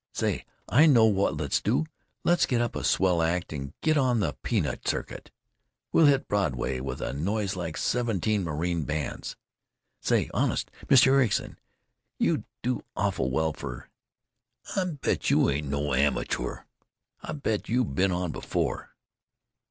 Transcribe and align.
Say, 0.13 0.45
I 0.67 0.87
know 0.87 1.05
what 1.05 1.37
let's 1.37 1.61
do—let's 1.61 2.47
get 2.47 2.59
up 2.59 2.75
a 2.75 2.83
swell 2.83 3.21
act 3.21 3.53
and 3.53 3.79
get 3.81 3.97
on 3.99 4.19
the 4.19 4.33
Peanut 4.41 4.87
Circuit. 4.87 5.29
We'd 5.91 6.07
hit 6.07 6.27
Broadway 6.27 6.79
with 6.79 7.01
a 7.01 7.13
noise 7.13 7.55
like 7.55 7.77
seventeen 7.77 8.43
marine 8.43 8.81
bands.... 8.83 9.35
Say, 9.99 10.27
honest, 10.33 10.71
Mr. 10.87 11.09
Ericson, 11.11 11.59
you 12.17 12.45
do 12.63 12.83
awful 12.95 13.29
well 13.29 13.53
for——I 13.53 14.85
bet 14.85 15.29
you 15.29 15.47
ain't 15.51 15.67
no 15.67 15.93
amachoor. 15.93 16.65
I 17.21 17.33
bet 17.33 17.69
you 17.69 17.85
been 17.85 18.11
on 18.11 18.31
before." 18.31 18.95